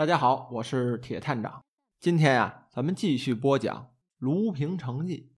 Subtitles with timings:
[0.00, 1.62] 大家好，我是铁探长。
[1.98, 3.76] 今天呀，咱们继续播讲
[4.16, 5.30] 《卢平城记》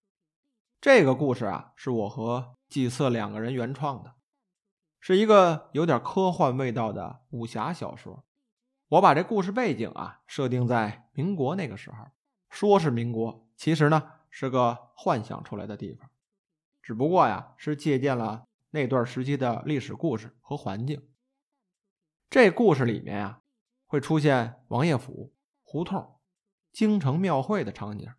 [0.79, 4.13] 这个故事啊，是我和季瑟两个人原创的，
[5.01, 8.23] 是一个有点科幻味道的武侠小说。
[8.87, 12.11] 我把这故事背景啊设定在民国那个时候，
[12.49, 16.09] 说是民国，其实呢是个幻想出来的地方，
[16.81, 21.05] 只不过呀是借鉴了那段时期的历史故事和环境。
[22.29, 23.41] 这故事里面呀。
[23.93, 26.15] 会出现王爷府、胡同、
[26.71, 28.11] 京城庙会的场景，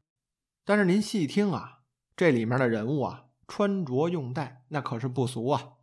[0.64, 1.80] 但是您细听啊，
[2.14, 5.78] 这里面的人物啊，穿着用戴那可是不俗啊，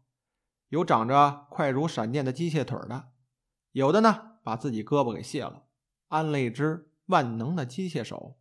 [0.70, 3.10] 有长着快如闪电的机械腿的，
[3.74, 5.66] 有的呢把自己胳膊给卸了，
[6.08, 8.40] 安了一只万能的机械手。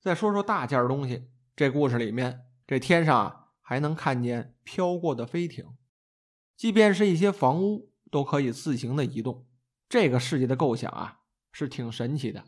[0.00, 5.76] 再说说大件东西，这故事里面，这天上啊还能看见飘过的飞艇，
[6.56, 9.46] 即便是一些房屋都可以自行的移动。
[9.88, 11.20] 这个世界的构想啊，
[11.52, 12.44] 是挺神奇的。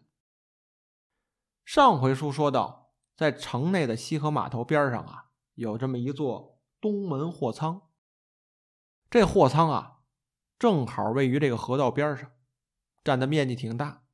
[1.64, 7.90] 上回书说到，在城内的西河码头边上啊，有这么一座东门货仓。
[9.08, 10.00] 这货仓啊，
[10.58, 12.32] 正好位于这个河道边上，
[13.04, 14.04] 占的面积挺大，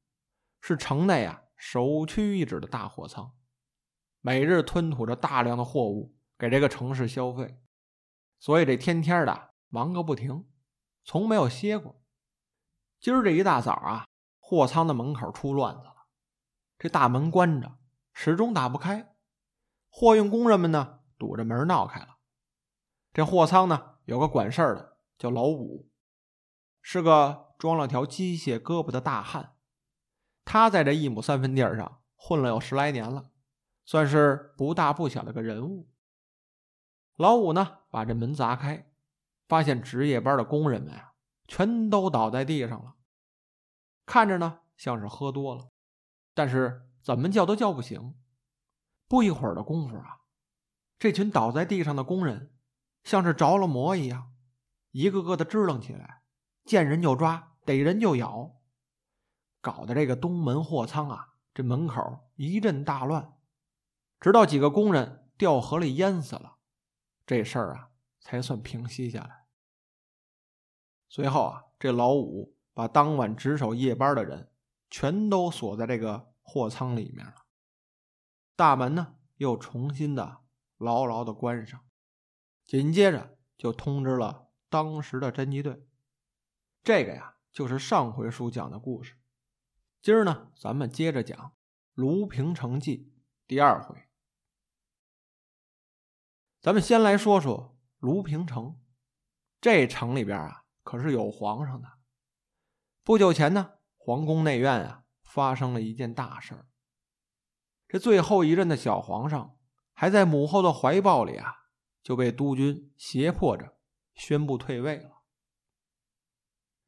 [0.61, 3.35] 是城内啊首屈一指的大货仓，
[4.21, 7.59] 每日吞吐着大量的货物给这个城市消费，
[8.39, 10.47] 所以这天天的忙个不停，
[11.05, 12.02] 从没有歇过。
[13.03, 14.07] 今儿这一大早啊，
[14.39, 16.07] 货仓的门口出乱子了。
[16.79, 17.77] 这大门关着，
[18.13, 19.17] 始终打不开。
[19.91, 22.19] 货运工人们呢，堵着门闹开了。
[23.13, 25.91] 这货仓呢，有个管事儿的，叫老五，
[26.81, 29.57] 是个装了条机械胳膊的大汉。
[30.45, 33.31] 他在这一亩三分地上混了有十来年了，
[33.85, 35.91] 算是不大不小的个人物。
[37.17, 38.93] 老五呢，把这门砸开，
[39.49, 41.12] 发现值夜班的工人们啊。
[41.53, 42.95] 全都倒在地上了，
[44.07, 45.69] 看着呢像是喝多了，
[46.33, 48.15] 但是怎么叫都叫不醒。
[49.07, 50.21] 不一会儿的功夫啊，
[50.99, 52.55] 这群倒在地上的工人
[53.05, 54.33] 像是着了魔一样，
[54.93, 56.23] 一个个的支棱起来，
[56.65, 58.63] 见人就抓，逮人就咬，
[59.61, 63.37] 搞得这个东门货仓啊，这门口一阵大乱，
[64.19, 66.57] 直到几个工人掉河里淹死了，
[67.27, 67.91] 这事儿啊
[68.23, 69.42] 才算平息下来。
[71.15, 74.51] 随后啊，这老五把当晚值守夜班的人
[74.89, 77.45] 全都锁在这个货仓里面了，
[78.57, 80.39] 大门呢又重新的
[80.79, 81.85] 牢牢的关上，
[82.67, 85.87] 紧接着就通知了当时的侦缉队。
[86.83, 89.19] 这个呀，就是上回书讲的故事。
[90.01, 91.39] 今儿呢，咱们接着讲
[91.93, 93.13] 《卢平城记》
[93.47, 94.09] 第二回。
[96.63, 98.81] 咱们先来说说卢平城，
[99.61, 100.62] 这城里边啊。
[100.83, 101.89] 可是有皇上的。
[103.03, 106.67] 不久前呢，皇宫内院啊发生了一件大事儿。
[107.89, 109.59] 这最后一任的小皇上
[109.93, 111.55] 还在母后的怀抱里啊，
[112.03, 113.77] 就被督军胁迫着
[114.15, 115.23] 宣布退位了。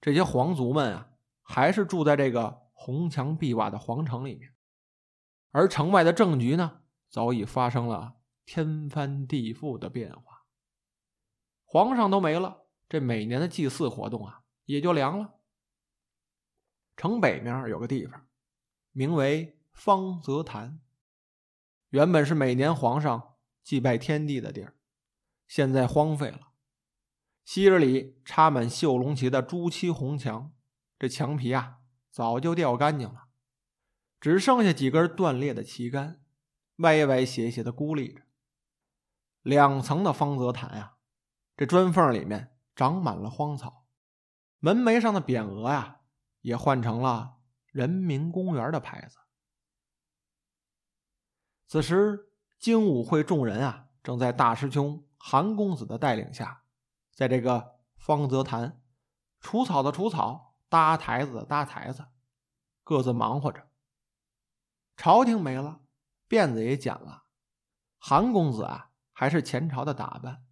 [0.01, 1.11] 这些皇族们啊，
[1.43, 4.55] 还是住在这个红墙碧瓦的皇城里面，
[5.51, 10.47] 而城外的政局呢，早已发生了天翻地覆的变化。
[11.65, 12.64] 皇上都没了。
[12.89, 15.35] 这每年的祭祀活动啊，也就凉了。
[16.97, 18.29] 城北面有个地方，
[18.93, 20.81] 名为方泽坛，
[21.89, 23.35] 原本是每年皇上
[23.65, 24.77] 祭拜天地的地儿，
[25.49, 26.53] 现在荒废了。
[27.45, 30.53] 昔日里插满绣龙旗的朱漆红墙，
[30.99, 31.79] 这墙皮啊
[32.11, 33.29] 早就掉干净了，
[34.21, 36.23] 只剩下几根断裂的旗杆，
[36.77, 38.23] 歪歪斜斜的孤立着。
[39.43, 40.97] 两层的方泽坛呀，
[41.57, 42.54] 这砖缝里面。
[42.75, 43.87] 长满了荒草，
[44.59, 46.01] 门楣上的匾额呀，
[46.41, 49.19] 也换成了人民公园的牌子。
[51.67, 56.65] 此时，精武会众人啊，正在大师兄韩公子的带领下，
[57.13, 58.83] 在这个方泽坛
[59.41, 62.07] 除草的除草，搭台子的搭台子，
[62.83, 63.69] 各自忙活着。
[64.97, 65.81] 朝廷没了，
[66.29, 67.25] 辫子也剪了，
[67.99, 70.45] 韩公子啊，还是前朝的打扮。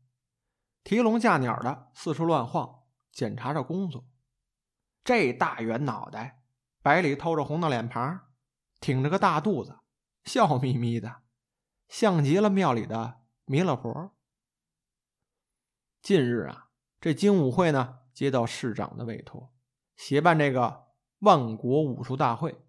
[0.84, 2.82] 提笼架鸟的四处乱晃，
[3.12, 4.04] 检查着工作。
[5.04, 6.42] 这大圆脑袋，
[6.82, 8.20] 白里透着红的脸庞，
[8.80, 9.78] 挺着个大肚子，
[10.24, 11.22] 笑眯眯的，
[11.88, 14.12] 像极了庙里的弥勒佛。
[16.00, 16.70] 近日啊，
[17.00, 19.52] 这精武会呢接到市长的委托，
[19.96, 20.88] 协办这个
[21.20, 22.64] 万国武术大会。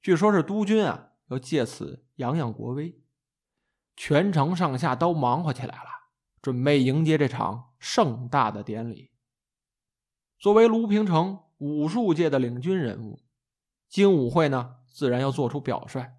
[0.00, 3.02] 据说是督军啊要借此扬扬国威，
[3.96, 5.93] 全城上下都忙活起来了。
[6.44, 9.10] 准备迎接这场盛大的典礼。
[10.38, 13.22] 作为卢平城武术界的领军人物，
[13.88, 16.18] 精武会呢，自然要做出表率。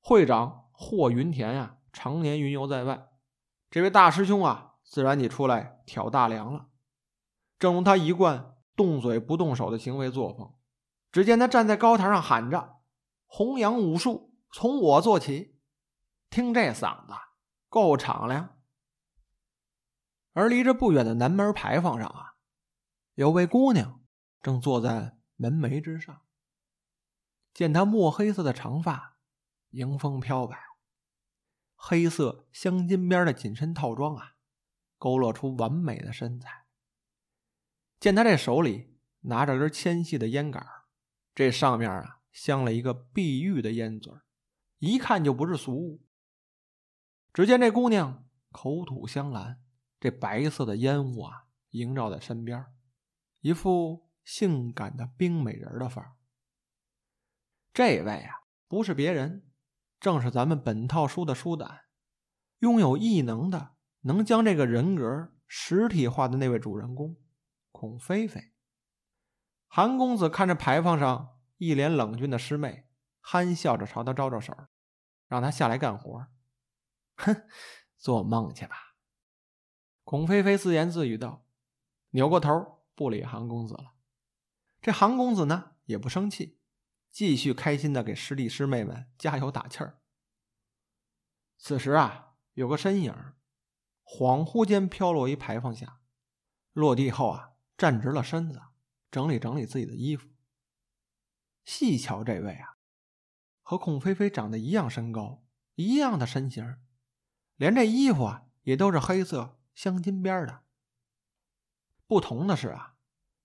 [0.00, 3.06] 会长霍云田呀，常年云游在外，
[3.70, 6.66] 这位大师兄啊，自然得出来挑大梁了。
[7.60, 10.52] 正如他一贯动嘴不动手的行为作风，
[11.12, 12.78] 只见他站在高台上喊着
[13.30, 15.60] ：“弘扬武术，从我做起。”
[16.28, 17.12] 听这嗓子，
[17.68, 18.58] 够敞亮。
[20.32, 22.34] 而离这不远的南门牌坊上啊，
[23.14, 24.02] 有位姑娘
[24.40, 26.22] 正坐在门楣之上。
[27.52, 29.16] 见她墨黑色的长发，
[29.70, 30.58] 迎风飘摆，
[31.74, 34.34] 黑色镶金边的紧身套装啊，
[34.98, 36.64] 勾勒出完美的身材。
[38.00, 40.66] 见他这手里拿着根纤细的烟杆
[41.34, 44.12] 这上面啊镶了一个碧玉的烟嘴
[44.78, 46.04] 一看就不是俗物。
[47.32, 49.61] 只见这姑娘口吐香兰，
[50.02, 52.66] 这白色的烟雾啊萦绕在身边，
[53.38, 56.16] 一副性感的冰美人的范儿。
[57.72, 59.48] 这位啊不是别人，
[60.00, 61.82] 正是咱们本套书的书胆，
[62.58, 67.16] 拥有异能的，能将这个人格实体化的那位主人公。
[67.70, 68.52] 孔飞飞，
[69.68, 72.88] 韩公子看着牌坊上一脸冷峻的师妹，
[73.20, 74.52] 憨笑着朝他招招手，
[75.28, 76.26] 让他下来干活。
[77.18, 77.48] 哼，
[77.96, 78.91] 做梦去吧！
[80.04, 81.46] 孔飞飞自言自语道，
[82.10, 83.94] 扭过头不理韩公子了。
[84.80, 86.58] 这韩公子呢，也不生气，
[87.10, 90.00] 继续开心的给师弟师妹们加油打气儿。
[91.56, 93.14] 此时啊，有个身影，
[94.04, 96.00] 恍惚间飘落一牌坊下，
[96.72, 97.50] 落地后啊。
[97.74, 98.62] 站直了身子，
[99.10, 100.28] 整理整理自己的衣服。
[101.64, 102.76] 细瞧这位啊，
[103.60, 105.42] 和孔飞飞长得一样身高，
[105.74, 106.76] 一样的身形，
[107.56, 110.62] 连这衣服啊也都是黑色镶金边的。
[112.06, 112.96] 不同的是啊，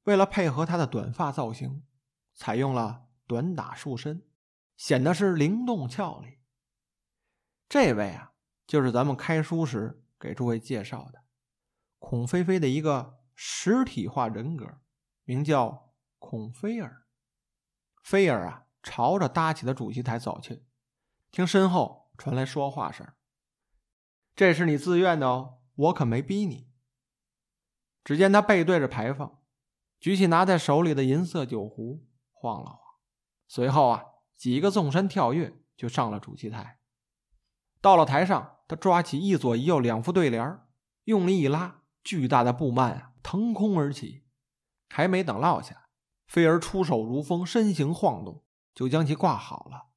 [0.03, 1.85] 为了配合他的短发造型，
[2.33, 4.27] 采用了短打束身，
[4.75, 6.39] 显得是灵动俏丽。
[7.69, 8.33] 这位啊，
[8.65, 11.23] 就是咱们开书时给诸位介绍的
[11.99, 13.15] 孔飞飞的一个。
[13.39, 14.79] 实体化人格，
[15.23, 17.05] 名叫孔菲尔。
[18.03, 20.65] 菲尔啊，朝着搭起的主席台走去，
[21.29, 23.07] 听身后传来说话声
[24.35, 26.67] ：“这是你自愿的哦，我可没逼你。”
[28.03, 29.39] 只见他背对着牌坊，
[29.99, 32.79] 举起拿在手里的银色酒壶，晃了晃，
[33.47, 34.03] 随后啊，
[34.35, 36.79] 几个纵身跳跃就上了主席台。
[37.81, 40.59] 到了台上，他抓起一左一右两副对联，
[41.03, 43.13] 用力一拉，巨大的布幔啊！
[43.21, 44.23] 腾空而起，
[44.87, 45.89] 还没等落下，
[46.27, 49.87] 飞儿出手如风，身形晃动，就将其挂好了。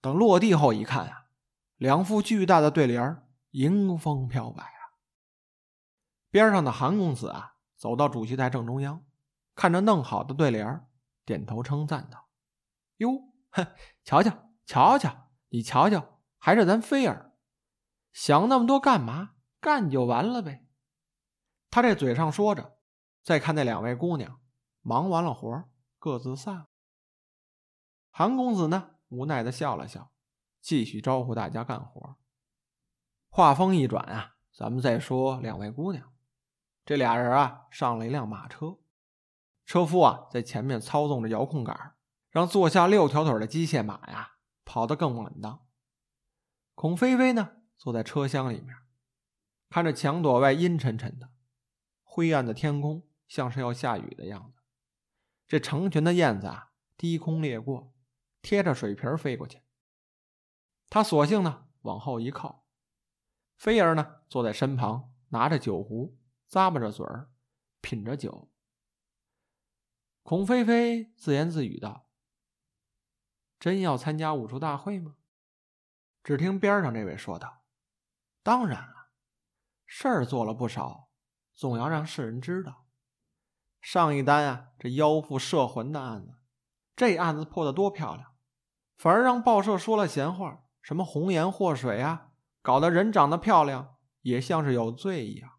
[0.00, 1.26] 等落地后一看啊，
[1.76, 4.98] 两副巨大的对联迎风飘摆啊。
[6.30, 9.04] 边上的韩公子啊，走到主席台正中央，
[9.54, 10.86] 看着弄好的对联
[11.24, 12.28] 点头称赞道
[12.98, 13.66] ：“哟，哼，
[14.04, 17.32] 瞧瞧，瞧瞧，你瞧瞧，还是咱飞儿，
[18.12, 19.36] 想那么多干嘛？
[19.60, 20.66] 干就完了呗。”
[21.70, 22.78] 他这嘴上说着，
[23.22, 24.40] 再看那两位姑娘，
[24.82, 25.64] 忙完了活
[25.98, 26.68] 各自散了。
[28.10, 30.12] 韩公子呢，无奈的笑了笑，
[30.60, 32.17] 继续招呼大家干活。
[33.38, 36.12] 话锋一转啊，咱们再说两位姑娘，
[36.84, 38.80] 这俩人啊，上了一辆马车，
[39.64, 41.94] 车夫啊在前面操纵着遥控杆，
[42.30, 45.64] 让坐下六条腿的机械马呀跑得更稳当。
[46.74, 48.74] 孔飞飞呢，坐在车厢里面，
[49.70, 51.30] 看着墙垛外阴沉沉的。
[52.02, 54.62] 灰暗的天空像是要下雨的样子，
[55.46, 57.94] 这成群的燕子啊，低空掠过，
[58.42, 59.62] 贴着水瓶飞过去。
[60.90, 62.64] 他索性呢往后一靠，
[63.58, 66.16] 菲儿呢坐在身旁，拿着酒壶，
[66.48, 67.28] 咂巴着嘴儿，
[67.82, 68.50] 品着酒。
[70.22, 72.08] 孔飞飞自言自语道
[73.60, 75.16] ：“真要参加武术大会吗？”
[76.24, 77.64] 只听边上这位说道
[78.42, 79.10] ：“当然了，
[79.84, 81.08] 事儿做了不少。”
[81.58, 82.86] 总要让世人知道，
[83.80, 86.38] 上一单啊，这妖妇摄魂的案子，
[86.94, 88.36] 这案子破的多漂亮，
[88.96, 92.27] 反而让报社说了闲话，什么红颜祸水啊，
[92.68, 95.58] 搞得人长得漂亮也像是有罪一样。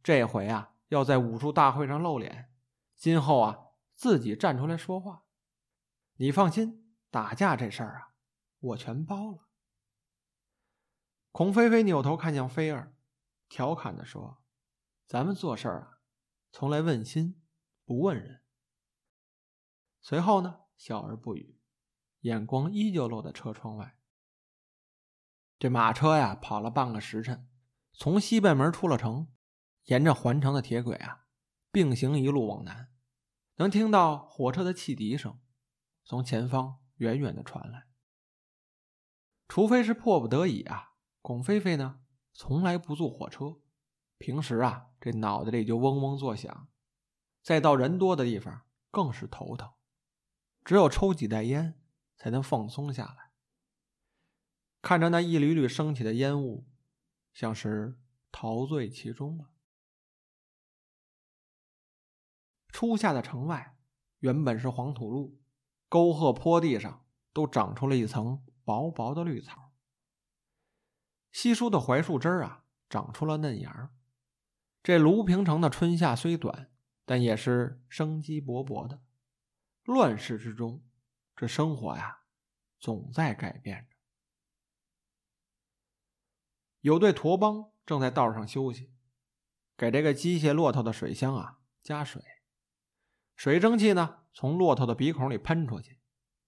[0.00, 2.52] 这回啊，要在武术大会上露脸，
[2.94, 5.24] 今后啊，自己站出来说话。
[6.18, 8.14] 你放心，打架这事儿啊，
[8.60, 9.48] 我全包了。
[11.32, 12.94] 孔飞飞扭头看向菲儿，
[13.48, 14.40] 调侃的说。
[15.04, 15.98] 咱们做事儿啊，
[16.52, 17.42] 从来问心
[17.84, 18.44] 不问人。
[20.00, 21.58] 随后呢，笑而不语，
[22.20, 23.95] 眼光依旧落在车窗外。
[25.58, 27.48] 这马车呀，跑了半个时辰，
[27.94, 29.28] 从西北门出了城，
[29.84, 31.24] 沿着环城的铁轨啊，
[31.72, 32.90] 并行一路往南，
[33.56, 35.40] 能听到火车的汽笛声
[36.04, 37.86] 从前方远远的传来。
[39.48, 42.00] 除非是迫不得已啊，孔飞飞呢
[42.34, 43.60] 从来不坐火车，
[44.18, 46.68] 平时啊这脑袋里就嗡嗡作响，
[47.42, 49.72] 再到人多的地方更是头疼，
[50.62, 51.80] 只有抽几袋烟
[52.18, 53.25] 才能放松下来。
[54.86, 56.64] 看着那一缕缕升起的烟雾，
[57.34, 57.98] 像是
[58.30, 59.50] 陶醉其中了。
[62.68, 63.76] 初夏的城外
[64.20, 65.40] 原本是黄土路，
[65.88, 68.46] 沟壑坡地上都长出了一层。
[68.62, 69.72] 薄薄的绿草，
[71.32, 73.90] 稀疏的槐树枝儿啊，长出了嫩芽。
[74.84, 76.70] 这卢平城的春夏虽短，
[77.04, 79.02] 但也是生机勃勃的。
[79.82, 80.84] 乱世之中，
[81.34, 82.20] 这生活呀，
[82.78, 83.95] 总在改变着。
[86.86, 88.92] 有队驼帮正在道上休息，
[89.76, 92.22] 给这个机械骆驼的水箱啊加水。
[93.34, 95.98] 水蒸气呢，从骆驼的鼻孔里喷出去，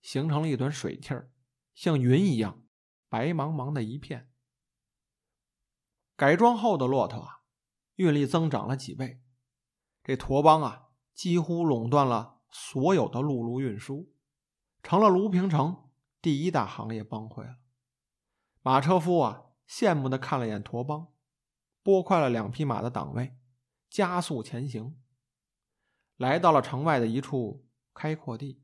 [0.01, 1.33] 形成了一团水汽儿。
[1.75, 2.63] 像云一样，
[3.09, 4.31] 白茫茫的一片。
[6.15, 7.41] 改装后的骆驼啊，
[7.97, 9.21] 运力增长了几倍。
[10.05, 14.13] 这驼帮啊，几乎垄断了所有的陆路运输，
[14.85, 15.91] 成了卢平城
[16.23, 17.57] 第一大行业帮会了。
[18.63, 21.13] 马车夫啊，羡慕的看了眼驼帮，
[21.83, 23.37] 拨快了两匹马的档位，
[23.91, 24.97] 加速前行，
[26.17, 28.63] 来到了城外的一处开阔地。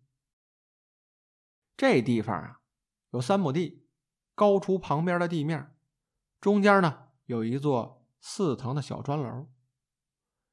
[1.76, 2.60] 这地方啊。
[3.10, 3.86] 有三亩地，
[4.34, 5.76] 高出旁边的地面，
[6.40, 9.48] 中间呢有一座四层的小砖楼。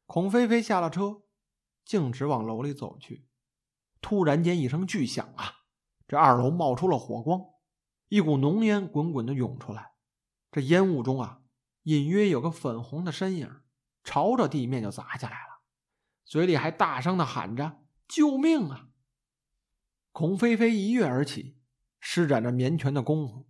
[0.05, 1.23] 孔飞飞下了车，
[1.83, 3.27] 径直往楼里走去。
[3.99, 5.63] 突然间一声巨响啊，
[6.07, 7.41] 这二楼冒出了火光，
[8.09, 9.90] 一股浓烟滚滚的涌出来。
[10.51, 11.41] 这烟雾中啊，
[11.83, 13.61] 隐约有个粉红的身影
[14.03, 15.61] 朝着地面就砸下来了，
[16.25, 18.89] 嘴里还大声的喊着：“救命啊！”
[20.11, 21.57] 孔飞飞一跃而起。
[22.03, 23.47] 施展着绵拳的功夫，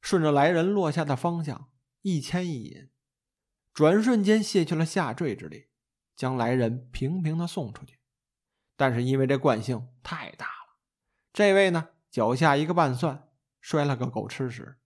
[0.00, 2.90] 顺着来人落下的方向一牵一引，
[3.72, 5.68] 转瞬间卸去了下坠之力，
[6.16, 8.00] 将来人平平的送出去。
[8.76, 10.76] 但是因为这惯性太大了，
[11.32, 13.28] 这位呢脚下一个半蒜，
[13.60, 14.76] 摔了个狗吃屎。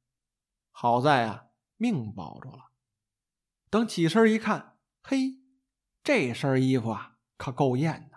[0.70, 1.45] 好在啊
[1.76, 2.70] 命保住了。
[3.70, 5.38] 等起身一看，嘿，
[6.02, 8.16] 这身衣服啊可够艳的，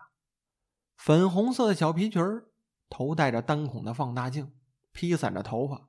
[0.98, 2.22] 粉红色的小皮裙
[2.90, 4.56] 头戴着单孔的放大镜。
[4.92, 5.88] 披散着头发，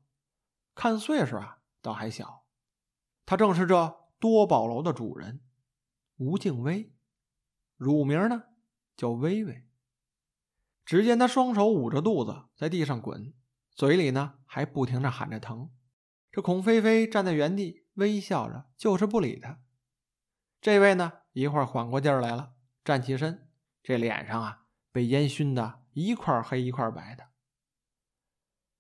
[0.74, 2.44] 看岁数啊，倒还小。
[3.24, 5.40] 他正是这多宝楼的主人
[6.18, 6.92] 吴敬威，
[7.76, 8.44] 乳名呢
[8.96, 9.66] 叫微微。
[10.84, 13.32] 只见他双手捂着肚子在地上滚，
[13.74, 15.70] 嘴里呢还不停的喊着疼。
[16.32, 19.60] 这孔飞飞站在原地微笑着，就是不理他。
[20.60, 22.52] 这位呢一会儿缓过劲儿来了，
[22.84, 23.48] 站起身，
[23.82, 27.30] 这脸上啊被烟熏的一块黑一块白的。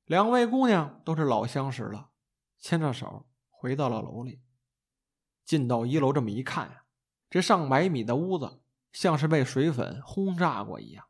[0.04, 2.10] 两位姑娘都是老相识了，
[2.58, 4.42] 牵着手回到了楼里。
[5.44, 6.84] 进到一楼，这么一看呀，
[7.28, 11.06] 这上百米的屋子像是被水粉轰炸过一样，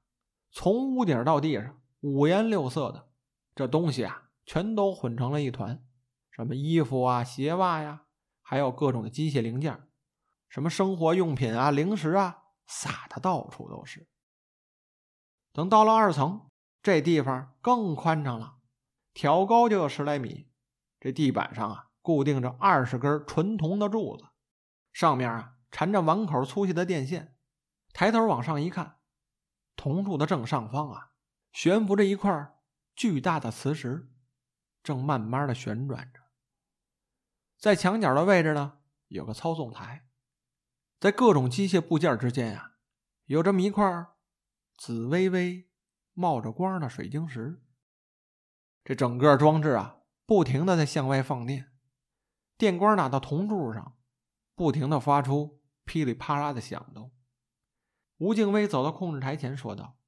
[0.51, 3.11] 从屋顶到地上五颜六色的，
[3.55, 5.85] 这东西啊全都混成了一团，
[6.41, 8.07] 什么衣服啊、鞋袜呀，
[8.41, 9.87] 还有各种的机械零件，
[10.49, 14.09] 什么生活用品啊、零食啊，撒的到处都是。
[15.53, 16.49] 等到了二层，
[16.83, 18.57] 这地方更宽敞了。
[19.13, 20.49] 挑高就有十来米，
[20.99, 24.25] 这地板上啊固定着二十根纯铜的柱子，
[24.95, 27.37] 上面啊缠着碗口粗细的电线。
[27.93, 28.97] 抬头往上一看，
[29.77, 31.11] 铜柱的正上方啊
[31.53, 32.55] 悬浮着一块
[32.97, 34.09] 巨大的磁石，
[34.83, 36.20] 正慢慢的旋转着。
[37.61, 40.09] 在墙角的位置呢有个操纵台，
[40.99, 42.73] 在各种机械部件之间啊
[43.27, 44.07] 有这么一块
[44.79, 45.69] 紫微微
[46.15, 47.63] 冒着光的水晶石。
[48.83, 51.71] 这整个装置啊，不停的在向外放电，
[52.57, 53.99] 电光打到铜柱上，
[54.55, 57.13] 不停的发出噼里啪啦的响动。
[58.17, 59.99] 吴敬威走到控制台前说道：“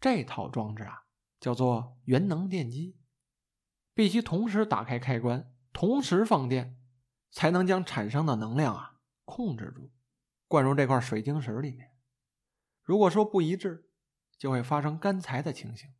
[0.00, 1.04] 这套装置啊，
[1.38, 2.98] 叫做元能电机，
[3.92, 6.80] 必须同时打开开关，同时放电，
[7.30, 9.92] 才能将产生的能量啊控制住，
[10.48, 11.94] 灌入这块水晶石里面。
[12.82, 13.90] 如果说不一致，
[14.38, 15.92] 就会发生干柴的情形。”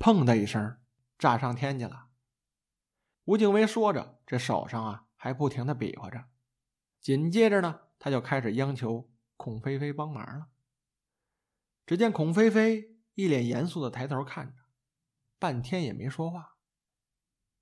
[0.00, 0.78] 砰的一声。
[1.16, 2.08] 炸上天去了！
[3.24, 6.24] 吴敬威说着，这手上啊还不停的比划着。
[7.00, 10.48] 紧接着呢，他就开始央求孔飞飞帮忙了。
[11.86, 14.62] 只见孔飞飞一脸严肃的抬头看着，
[15.38, 16.56] 半天也没说话。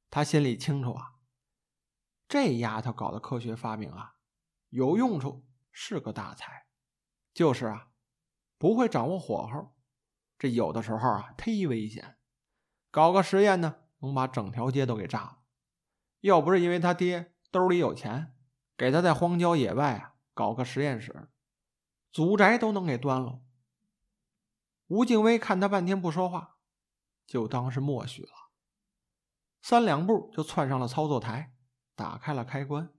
[0.09, 1.16] 他心里清楚啊，
[2.29, 4.17] 这丫头搞的科学发明啊，
[4.71, 6.67] 有用处，是个大才。
[7.33, 7.91] 就是啊，
[8.59, 9.77] 不会掌握火候，
[10.39, 12.17] 这有的时候啊忒危险。
[12.91, 15.39] 搞个实验呢，能把整条街都给炸了。
[16.21, 18.35] 要不是因为他爹兜里有钱，
[18.77, 21.29] 给他在荒郊野外啊搞个实验室，
[22.11, 23.43] 祖宅都能给端了。
[24.87, 26.57] 吴敬威看他半天不说话，
[27.27, 28.31] 就当是默许了。
[29.61, 31.56] 三两步就窜上了操作台，
[31.97, 32.93] 打开了开关。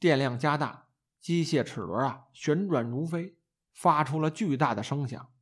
[0.00, 0.88] 电量加大，
[1.20, 3.38] 机械齿轮啊旋转如飞，
[3.72, 5.32] 发出了巨大的声响，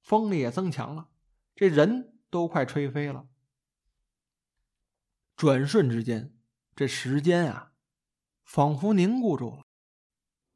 [0.00, 1.08] 风力也增强了，
[1.56, 3.26] 这人都快吹飞了。
[5.34, 6.36] 转瞬之间，
[6.74, 7.72] 这时间啊，
[8.44, 9.64] 仿佛凝固住了。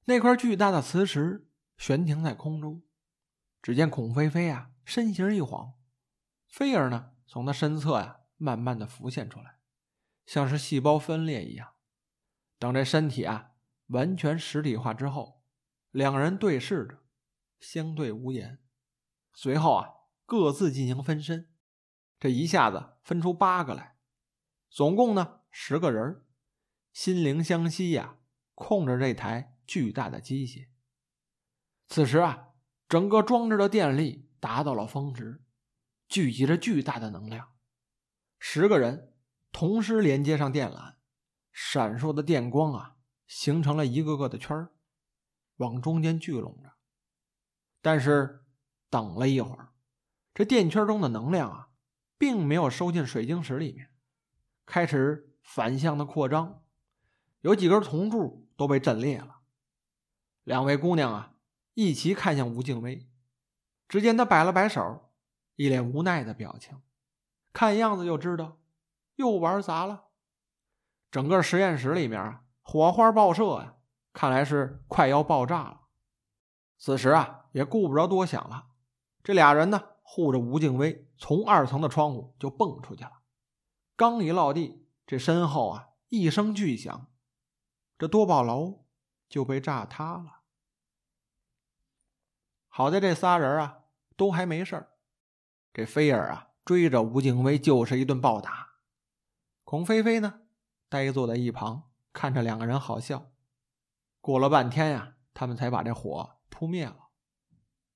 [0.04, 2.82] 那块巨大的磁石悬停在空中。
[3.62, 5.74] 只见孔飞飞啊，身形一晃，
[6.48, 9.59] 飞儿呢，从他身侧呀，慢慢的浮现出来，
[10.30, 11.74] 像是细胞分裂一样。
[12.56, 13.50] 等这身体啊，
[13.88, 15.42] 完全实体化之后，
[15.90, 17.00] 两人对视着，
[17.58, 18.60] 相对无言。
[19.32, 19.88] 随后啊，
[20.24, 21.52] 各自进行分身，
[22.20, 23.96] 这一下子分出八个来。
[24.68, 26.24] 总共呢十个人
[26.92, 28.18] 心灵相惜呀，
[28.54, 30.68] 控制这台巨大的机械。
[31.88, 32.50] 此时啊，
[32.88, 35.42] 整个装置的电力达到了峰值，
[36.06, 37.52] 聚集着巨大的能量。
[38.38, 39.12] 十个人
[39.52, 40.94] 同时连接上电缆，
[41.52, 44.72] 闪烁的电光啊，形成了一个个的圈儿，
[45.56, 46.72] 往中间聚拢着。
[47.82, 48.44] 但是
[48.88, 49.72] 等了一会儿，
[50.32, 51.70] 这电圈中的能量啊，
[52.16, 53.90] 并没有收进水晶石里面。
[54.64, 56.62] 开始反向的扩张，
[57.40, 59.40] 有几根铜柱都被震裂了。
[60.44, 61.34] 两位姑娘啊，
[61.74, 63.08] 一齐看向吴敬威，
[63.88, 65.10] 只见他摆了摆手，
[65.56, 66.80] 一脸无奈的表情，
[67.52, 68.59] 看样子就知道
[69.20, 70.06] 又玩砸了。
[71.10, 73.74] 整个实验室里面啊，火花爆射呀，
[74.14, 75.82] 看来是快要爆炸了。
[76.78, 78.68] 此时啊，也顾不着多想了，
[79.22, 83.20] 这俩人呢，护着吴敬威，从二层的窗户就蹦出去了。
[83.94, 87.08] 刚一落地，这身后啊一声巨响，
[87.98, 88.86] 这多宝楼
[89.28, 90.40] 就被炸塌了。
[92.68, 93.80] 好在这仨人啊
[94.16, 94.88] 都还没事儿，
[95.74, 98.69] 这菲儿啊追着吴敬威就是一顿暴打，
[99.70, 100.40] 孔飞飞呢
[100.88, 103.30] 呆坐在一旁看着两个人好笑。
[104.20, 107.10] 过了半天呀，他们才把这火扑灭了。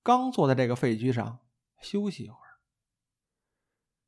[0.00, 1.40] 刚坐在这个废墟上
[1.80, 2.62] 休息一会儿，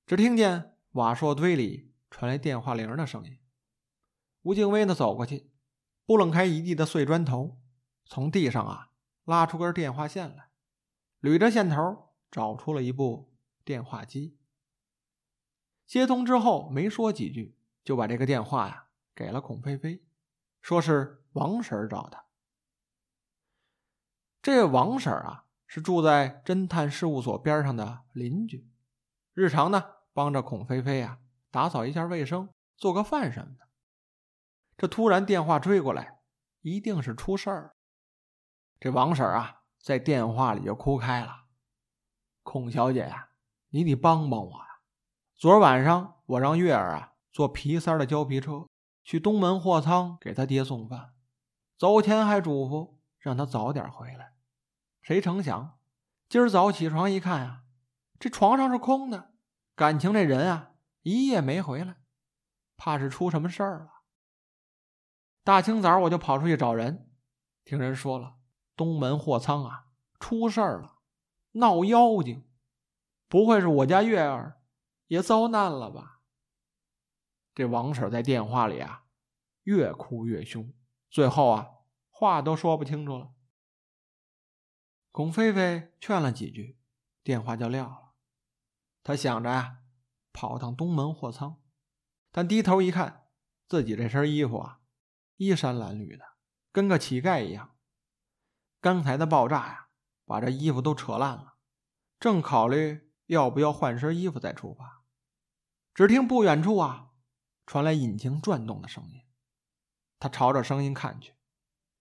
[0.07, 0.77] 只听见。
[0.93, 3.41] 瓦砾堆里传来电话铃的声音。
[4.43, 5.51] 吴敬威呢，走过去，
[6.05, 7.59] 拨楞开一地的碎砖头，
[8.05, 8.93] 从地上啊
[9.25, 10.51] 拉出根电话线来，
[11.21, 14.39] 捋着线头找出了一部电话机。
[15.85, 17.56] 接通之后，没说几句，
[17.87, 20.05] 就把这个电话呀给了孔菲菲，
[20.61, 22.25] 说是王婶找的。
[24.43, 28.69] 这王婶啊，是住在侦探事务所边上的邻居，
[29.33, 29.93] 日常呢。
[30.13, 31.19] 帮着孔菲菲啊
[31.51, 33.69] 打扫一下卫生，做个饭什么的。
[34.79, 36.21] 这突然电话追过来，
[36.63, 37.77] 一定是出事儿。
[38.81, 41.45] 这王婶啊在电话里就哭开了
[42.43, 43.29] ：“孔小姐呀，
[43.69, 44.81] 你得帮帮我呀！
[45.35, 48.67] 昨晚上我让月儿啊坐皮三的胶皮车
[49.05, 51.13] 去东门货仓给他爹送饭，
[51.77, 54.33] 走前还嘱咐让他早点回来。
[55.03, 55.79] 谁成想，
[56.31, 57.65] 今儿早起床一看啊，
[58.19, 59.35] 这床上是空的。”
[59.77, 60.71] 感情这人啊，
[61.03, 61.99] 一夜没回来，
[62.79, 63.91] 怕是出什么事儿了。
[65.45, 67.11] 大清早我就跑出去找人，
[67.67, 68.37] 听人说了，
[68.75, 71.01] 东门货仓啊出事儿了，
[71.53, 72.49] 闹妖精，
[73.29, 74.63] 不会是我家月儿
[75.09, 76.15] 也遭难了吧？
[77.57, 79.07] 这王婶在电话里啊，
[79.63, 80.75] 越哭越凶，
[81.09, 81.71] 最后啊，
[82.11, 83.33] 话都说不清楚了。
[85.11, 86.79] 龚菲菲劝了几句，
[87.23, 88.13] 电话就撂了。
[89.03, 89.79] 他想着呀，
[90.35, 91.63] 跑趟东门货仓，
[92.31, 93.29] 但低头一看，
[93.67, 94.83] 自己这身衣服啊，
[95.37, 96.27] 衣衫褴褛的，
[96.71, 97.75] 跟个乞丐一样。
[98.83, 99.89] 刚才的爆炸呀，
[100.27, 101.55] 把这衣服都扯烂了。
[102.21, 105.03] 正考虑要不要换身衣服再出发，
[105.95, 107.06] 只听不远处啊，
[107.67, 109.21] 传来引擎转动的声音。
[110.19, 111.35] 他朝着声音看去，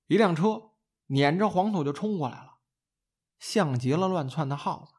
[0.08, 0.71] 一辆车
[1.08, 2.60] 撵着黄土就冲过来了，
[3.39, 4.93] 像极了乱窜的耗子。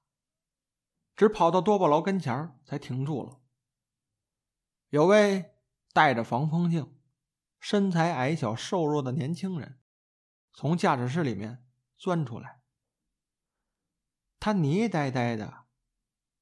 [1.15, 3.41] 只跑到多宝楼跟前才停住了。
[4.91, 5.55] 有位
[5.95, 7.01] 戴着防风镜、
[7.59, 9.81] 身材矮小瘦弱的年轻人
[10.53, 12.61] 从驾驶室里面钻出来，
[14.39, 15.65] 他泥呆呆的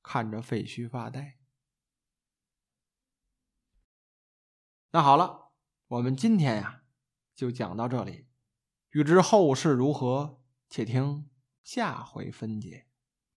[0.03, 1.39] 看着废墟发呆。
[4.95, 5.51] 那好了，
[5.89, 6.83] 我们今天呀
[7.35, 8.29] 就讲到这里，
[8.91, 11.29] 欲知后事如何，且听
[11.65, 12.87] 下回分解。